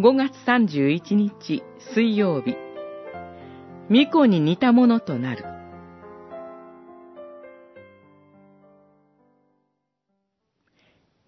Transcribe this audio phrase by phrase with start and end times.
[0.00, 2.54] 5月31日水曜日、
[3.88, 5.44] 巫女に似たものとなる。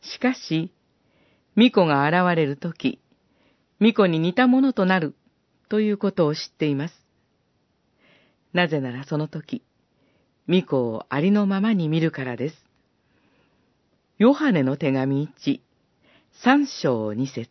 [0.00, 0.72] しかし、
[1.56, 3.00] 巫女が現れるとき、
[3.80, 5.16] 巫女に似たものとなる
[5.68, 6.94] ということを知っています。
[8.52, 9.64] なぜならその時、
[10.46, 12.56] 巫女をありのままに見るからです。
[14.18, 15.60] ヨハネの手紙1、
[16.44, 17.50] 三章二節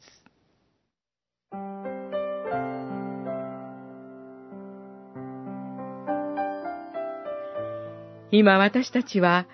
[8.31, 9.47] 今私たちは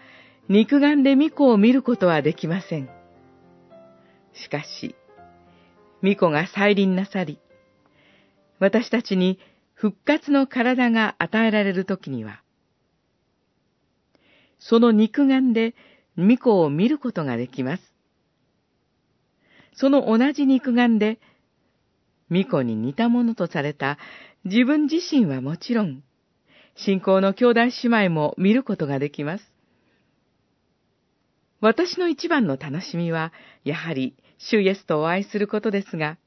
[0.50, 2.90] 肉眼で巫女を見ることはできません。
[4.34, 4.96] しかし、
[6.02, 7.40] 巫女が再臨なさり、
[8.60, 9.40] 私たちに
[9.74, 12.42] 復活の体が与えられるときには、
[14.60, 15.74] その肉眼で
[16.16, 17.84] 巫女を見ることができます。
[19.74, 21.20] その同じ肉眼で、
[22.30, 23.98] 巫女に似たものとされた
[24.44, 26.04] 自分自身はもちろん、
[26.76, 27.72] 信仰の兄弟姉
[28.08, 29.52] 妹も見ることができます。
[31.62, 33.32] 私の一番の楽しみは、
[33.64, 36.18] やはり、主イエスとお会いすることですが、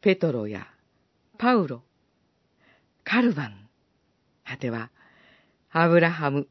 [0.00, 0.68] ペトロや
[1.38, 1.82] パウロ、
[3.04, 3.68] カルバン、
[4.44, 4.90] 果ては、
[5.70, 6.46] アブラハム、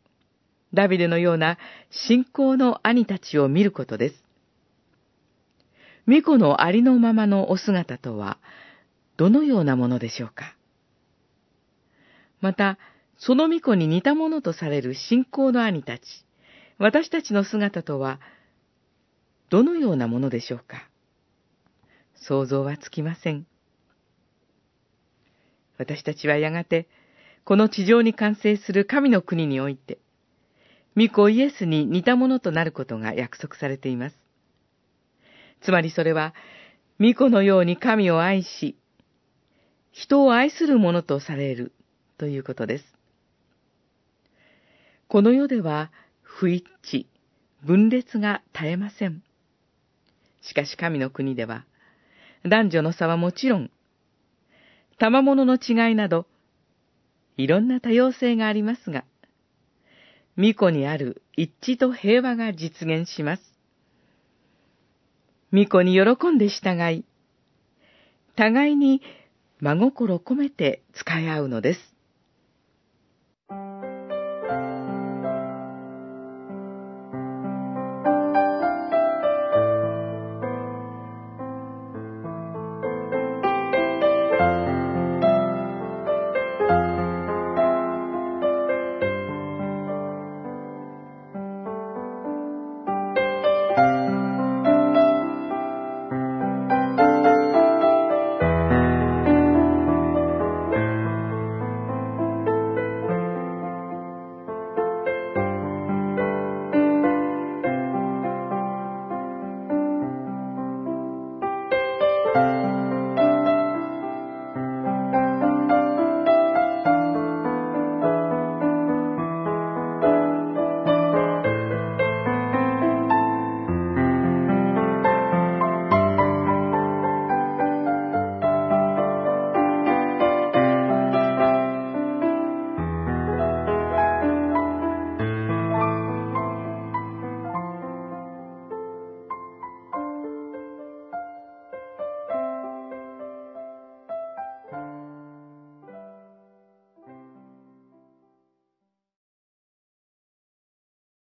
[0.73, 1.57] ダビデのような
[1.89, 4.15] 信仰の兄たちを見ることです。
[6.05, 8.37] 巫女のありのままのお姿とは、
[9.17, 10.55] どのようなものでしょうか？
[12.41, 12.77] また、
[13.17, 16.25] その巫女に似たものとされる信仰の兄たち、
[16.79, 18.19] 私たちの姿とは、
[19.49, 20.89] どのようなものでしょうか？
[22.15, 23.45] 想像はつきません。
[25.77, 26.87] 私たちはやがて、
[27.43, 29.99] この地上に完成する神の国において、
[30.95, 34.15] 御子イエスに似たものとなることが約束されています。
[35.61, 36.33] つまりそれは、
[36.99, 38.77] 御子のように神を愛し、
[39.91, 41.73] 人を愛するものとされる
[42.21, 42.85] ということです。
[45.07, 45.89] この世では
[46.21, 47.07] 不一致、
[47.65, 49.23] 分裂が絶えません。
[50.43, 51.65] しかし神の国では、
[52.45, 53.71] 男女の差はもちろん、
[54.99, 56.27] 賜物の違いなど、
[57.37, 59.03] いろんな多様性がありますが、
[60.35, 63.43] 巫女にある一致と平和が実現します。
[65.49, 67.03] 巫女に喜んで従い、
[68.35, 69.01] 互いに
[69.59, 71.90] 真心込めて使い合うのです。